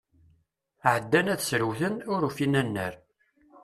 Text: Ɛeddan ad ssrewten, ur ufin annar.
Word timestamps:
Ɛeddan 0.93 1.31
ad 1.33 1.39
ssrewten, 1.41 1.95
ur 2.13 2.21
ufin 2.27 2.53
annar. 2.61 2.93